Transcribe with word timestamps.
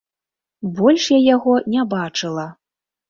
Больш 0.79 1.03
я 1.15 1.19
яго 1.35 1.53
не 1.75 1.85
бачыла. 1.95 2.47